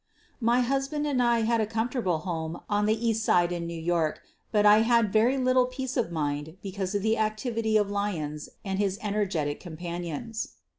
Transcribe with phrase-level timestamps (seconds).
[0.39, 4.23] My husband and I had a comfortable home on the East Side in New York,
[4.51, 8.79] but I had very little peace of mind because of the activities of Lyons and
[8.79, 10.53] his energetic companions.